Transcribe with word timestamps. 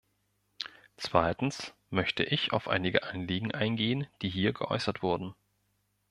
Zweitens 0.97 1.75
möchte 1.91 2.23
ich 2.23 2.53
auf 2.53 2.67
einige 2.67 3.03
Anliegen 3.03 3.51
eingehen, 3.53 4.07
die 4.23 4.29
hier 4.29 4.51
geäußert 4.51 5.03
wurden. 5.03 5.35